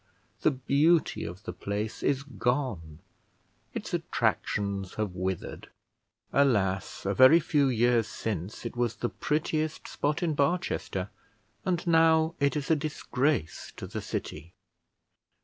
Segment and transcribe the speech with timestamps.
[0.41, 2.97] The beauty of the place is gone;
[3.75, 5.69] its attractions have withered.
[6.33, 7.05] Alas!
[7.05, 11.11] a very few years since it was the prettiest spot in Barchester,
[11.65, 14.55] and now it is a disgrace to the city.